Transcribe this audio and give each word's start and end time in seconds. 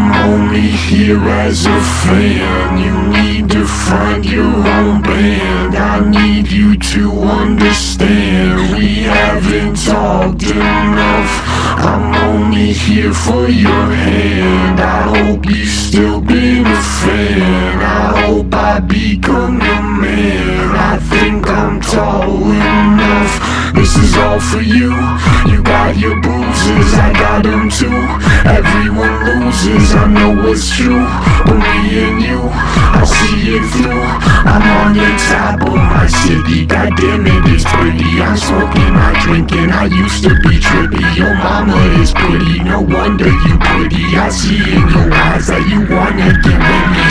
I'm 0.00 0.30
only 0.30 0.70
here 0.88 1.20
as 1.28 1.66
a 1.66 1.80
fan. 2.02 2.78
You 2.78 2.94
need 3.22 3.50
to 3.50 3.66
find 3.66 4.24
your 4.24 4.46
own 4.46 5.02
band. 5.02 5.76
I 5.76 6.08
need 6.08 6.50
you 6.50 6.78
to 6.78 7.20
understand. 7.20 8.78
We 8.78 9.02
haven't 9.02 9.76
talked 9.84 10.42
enough. 10.44 11.32
I'm 11.90 12.14
only 12.28 12.72
here 12.72 13.12
for 13.12 13.46
your 13.48 13.86
hand. 14.06 14.80
I 14.80 15.02
hope 15.14 15.44
you 15.44 15.66
still 15.66 16.20
been 16.22 16.66
a 16.66 16.82
fan. 17.02 17.82
I 17.82 18.22
hope 18.24 18.54
I 18.54 18.80
become 18.80 19.60
your 19.60 19.82
man. 19.82 20.76
I 20.76 20.96
think 20.96 21.46
I'm 21.46 21.78
tall. 21.82 22.69
This 23.80 23.96
is 23.96 24.14
all 24.18 24.38
for 24.38 24.60
you. 24.60 24.92
You 25.48 25.62
got 25.62 25.96
your 25.96 26.20
bruises, 26.20 26.92
I 27.00 27.16
got 27.16 27.44
them 27.48 27.70
too. 27.72 27.88
Everyone 28.44 29.24
loses, 29.24 29.96
I 29.96 30.04
know 30.04 30.36
it's 30.52 30.68
true. 30.76 31.00
But 31.48 31.56
me 31.56 32.04
and 32.04 32.20
you, 32.20 32.44
I 32.44 33.08
see 33.08 33.56
it 33.56 33.64
through. 33.72 34.04
I'm 34.44 34.60
on 34.84 34.92
the 34.92 35.08
top 35.32 35.64
of 35.64 35.80
my 35.80 36.04
city, 36.12 36.66
goddamn 36.66 37.24
it, 37.24 37.56
it's 37.56 37.64
pretty. 37.72 38.20
I'm 38.20 38.36
smoking, 38.36 38.92
I'm 38.92 39.16
drinking, 39.24 39.72
I 39.72 39.88
used 39.88 40.24
to 40.28 40.36
be 40.44 40.60
trippy. 40.60 41.00
Your 41.16 41.32
mama 41.40 41.80
is 42.04 42.12
pretty, 42.12 42.60
no 42.60 42.82
wonder 42.82 43.32
you 43.32 43.54
pretty. 43.64 44.04
I 44.12 44.28
see 44.28 44.60
in 44.60 44.84
your 44.92 45.08
eyes 45.08 45.48
that 45.48 45.64
you 45.72 45.88
wanna 45.88 46.36
get 46.44 46.60
with 46.60 46.84
me. 46.92 47.09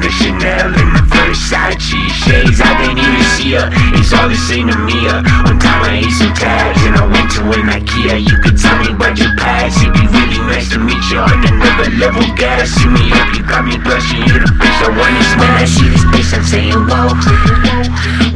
The 0.00 0.10
Chanel 0.10 0.72
and 0.72 0.90
the 0.96 1.04
Versace 1.12 1.92
Shades, 2.24 2.60
I 2.60 2.72
didn't 2.80 3.04
even 3.04 3.24
see 3.36 3.52
her 3.56 3.68
It's 3.96 4.12
all 4.16 4.28
the 4.28 4.36
same 4.36 4.68
to 4.72 4.78
me. 4.88 4.96
One 5.44 5.60
time 5.60 5.84
I 5.84 6.00
ate 6.00 6.14
some 6.16 6.32
tabs 6.32 6.80
And 6.88 6.96
I 6.96 7.04
went 7.04 7.28
to 7.36 7.40
an 7.52 7.68
Ikea 7.68 8.24
You 8.24 8.36
could 8.40 8.56
tell 8.56 8.76
me 8.80 8.92
about 8.96 9.20
your 9.20 9.32
past 9.36 9.76
It'd 9.80 9.92
be 9.92 10.04
really 10.08 10.40
nice 10.48 10.72
to 10.72 10.78
meet 10.80 11.04
you 11.12 11.20
On 11.20 11.38
another 11.44 11.92
level, 12.00 12.24
gas 12.36 12.72
See 12.72 12.88
me 12.88 13.12
up, 13.12 13.36
you 13.36 13.44
got 13.44 13.64
me 13.64 13.76
blushing 13.76 14.24
You're 14.24 14.40
the 14.40 14.52
bitch 14.56 14.78
I 14.80 14.88
wanna 14.88 15.22
When 15.36 15.52
I 15.60 15.64
see 15.68 15.88
this 15.92 16.04
bitch, 16.08 16.32
I'm 16.32 16.44
saying 16.44 16.80
whoa. 16.88 18.29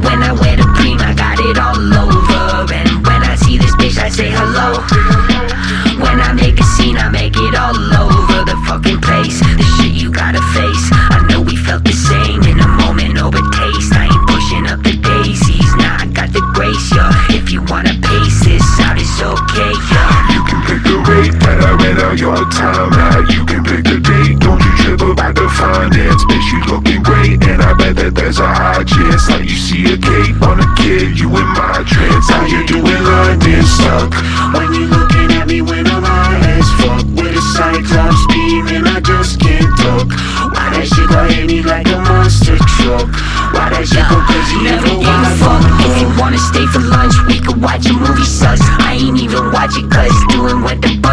Time 22.51 22.91
out. 22.91 23.23
You 23.31 23.45
can 23.45 23.63
pick 23.63 23.87
the 23.87 23.99
date, 24.03 24.39
don't 24.43 24.59
you 24.59 24.73
trip 24.83 25.01
about 25.01 25.35
the 25.35 25.47
finance. 25.55 26.23
Bitch, 26.27 26.47
you 26.51 26.59
looking 26.67 27.01
great, 27.01 27.39
and 27.47 27.61
I 27.61 27.73
bet 27.73 27.95
that 27.95 28.15
there's 28.15 28.39
a 28.39 28.47
high 28.47 28.83
chance. 28.83 29.29
Like 29.29 29.47
you 29.47 29.55
see 29.55 29.87
a 29.93 29.97
cape 29.97 30.41
on 30.43 30.59
a 30.59 30.67
kid, 30.75 31.15
you 31.19 31.31
in 31.31 31.47
my 31.55 31.83
trance. 31.87 32.27
How 32.27 32.43
you 32.45 32.65
doing, 32.67 32.83
London 32.83 33.63
stuck? 33.63 34.11
When 34.51 34.73
you 34.73 34.87
looking 34.91 35.31
at 35.39 35.47
me 35.47 35.61
when 35.61 35.87
I'm 35.87 36.03
high 36.03 36.59
as 36.59 36.67
fuck 36.81 37.05
with 37.15 37.39
a 37.39 37.43
cyclops 37.55 38.25
beam, 38.27 38.67
and 38.75 38.87
I 38.87 38.99
just 38.99 39.39
can't 39.39 39.71
talk. 39.79 40.11
Why 40.51 40.75
that 40.75 40.85
shit 40.87 41.07
got 41.07 41.31
hit 41.31 41.47
me 41.47 41.63
like 41.63 41.87
a 41.87 41.99
monster 42.03 42.57
truck? 42.77 43.07
Why 43.55 43.71
that 43.71 43.87
shit 43.87 44.03
go 44.11 44.19
crazy? 44.27 44.59
Never 44.63 44.87
Never 44.87 44.99
give 44.99 45.21
a 45.23 45.31
fuck 45.39 45.63
If 45.87 45.93
you 46.01 46.09
wanna 46.19 46.37
stay 46.37 46.65
for 46.67 46.79
lunch, 46.79 47.15
we 47.27 47.39
could 47.39 47.61
watch 47.61 47.85
a 47.87 47.93
movie 47.93 48.25
sus 48.25 48.59
I 48.83 48.97
ain't 48.99 49.19
even 49.21 49.51
watch 49.51 49.77
it 49.77 49.89
cause 49.89 50.15
doing 50.29 50.61
what 50.61 50.81
the 50.81 51.04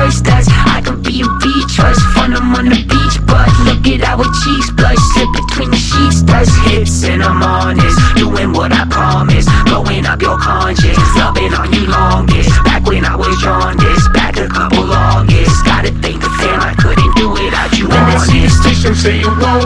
I'm 7.33 7.41
honest, 7.41 7.97
doing 8.15 8.53
what 8.53 8.73
I 8.77 8.85
promise 8.93 9.49
Blowing 9.65 10.05
up 10.05 10.21
your 10.21 10.37
conscience, 10.37 11.01
loving 11.17 11.55
on 11.57 11.73
you 11.73 11.89
longest 11.89 12.53
Back 12.61 12.85
when 12.85 13.07
I 13.07 13.17
was 13.17 13.33
jaundiced, 13.41 14.13
back 14.13 14.37
a 14.37 14.47
couple 14.49 14.85
August 14.93 15.65
Gotta 15.65 15.97
thank 16.05 16.21
the 16.21 16.29
fam, 16.37 16.61
I 16.61 16.77
couldn't 16.77 17.09
do 17.17 17.33
it 17.33 17.49
without 17.49 17.73
you 17.73 17.89
When 17.89 18.05
I 18.05 18.21
see 18.29 18.45
a 18.45 18.51
stitch, 18.51 18.85
I'm 18.85 18.95
saying 18.95 19.25
whoa. 19.25 19.65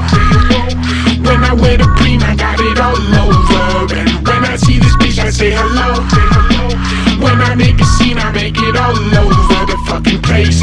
When 1.26 1.42
I 1.42 1.54
wear 1.58 1.76
the 1.76 1.90
cream, 1.98 2.22
I 2.22 2.36
got 2.36 2.60
it 2.60 2.78
all 2.78 2.94
over. 2.94 3.94
And 3.98 4.14
when 4.22 4.44
I 4.44 4.54
see 4.54 4.78
this 4.78 4.94
bitch, 5.02 5.18
I 5.18 5.30
say 5.30 5.50
hello. 5.50 6.06
When 7.18 7.40
I 7.42 7.56
make 7.56 7.80
a 7.80 7.84
scene, 7.98 8.18
I 8.18 8.30
make 8.30 8.54
it 8.56 8.76
all 8.76 8.94
over 8.94 9.66
the 9.66 9.76
fucking 9.90 10.22
place. 10.22 10.62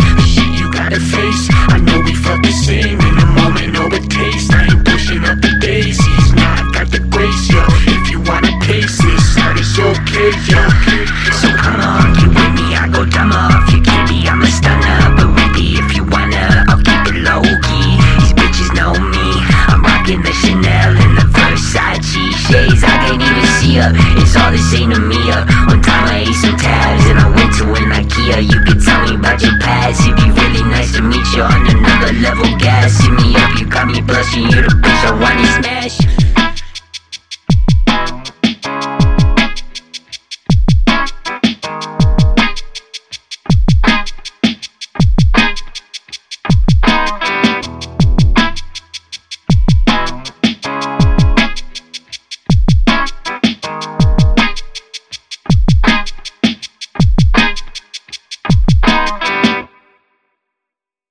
Her 23.83 23.91
It's 24.21 24.35
all 24.35 24.51
the 24.51 24.57
same 24.57 24.91
to 24.91 24.99
me, 24.99 25.19
uh. 25.31 25.44
One 25.67 25.81
time 25.81 26.07
I 26.07 26.23
ate 26.23 26.39
some 26.39 26.55
tabs 26.55 27.03
And 27.09 27.19
I 27.19 27.27
went 27.27 27.51
to 27.59 27.66
an 27.75 27.91
Ikea. 27.91 28.39
You 28.47 28.59
could 28.63 28.79
tell 28.79 29.01
me 29.03 29.16
about 29.16 29.41
your 29.41 29.57
past. 29.59 30.01
It'd 30.01 30.16
be 30.16 30.29
really 30.31 30.63
nice 30.71 30.95
to 30.95 31.01
meet 31.01 31.25
you 31.35 31.44
On 31.44 31.61
another 31.67 32.13
level, 32.23 32.47
gas. 32.57 32.99
Hit 33.01 33.11
me 33.11 33.35
up, 33.35 33.59
you 33.59 33.66
got 33.67 33.88
me 33.88 34.01
blushing. 34.01 34.47
You're 34.49 34.63
the 34.63 34.75
bitch 34.79 35.01
I 35.03 35.11
wanna 35.19 35.45
smash 35.59 36.22